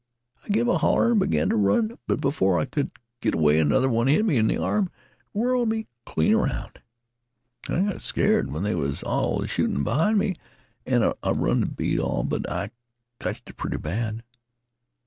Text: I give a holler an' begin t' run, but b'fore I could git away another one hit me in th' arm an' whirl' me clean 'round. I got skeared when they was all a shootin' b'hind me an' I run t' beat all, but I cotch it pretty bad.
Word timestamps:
I 0.43 0.47
give 0.49 0.67
a 0.67 0.79
holler 0.79 1.11
an' 1.11 1.19
begin 1.19 1.49
t' 1.51 1.55
run, 1.55 1.99
but 2.07 2.19
b'fore 2.19 2.59
I 2.59 2.65
could 2.65 2.89
git 3.21 3.35
away 3.35 3.59
another 3.59 3.87
one 3.87 4.07
hit 4.07 4.25
me 4.25 4.37
in 4.37 4.47
th' 4.47 4.57
arm 4.57 4.85
an' 4.89 5.25
whirl' 5.31 5.67
me 5.67 5.85
clean 6.07 6.35
'round. 6.35 6.81
I 7.69 7.81
got 7.83 8.01
skeared 8.01 8.51
when 8.51 8.63
they 8.63 8.73
was 8.73 9.03
all 9.03 9.43
a 9.43 9.47
shootin' 9.47 9.83
b'hind 9.83 10.17
me 10.17 10.37
an' 10.87 11.03
I 11.21 11.29
run 11.29 11.61
t' 11.61 11.67
beat 11.69 11.99
all, 11.99 12.23
but 12.23 12.49
I 12.49 12.71
cotch 13.19 13.43
it 13.45 13.57
pretty 13.57 13.77
bad. 13.77 14.23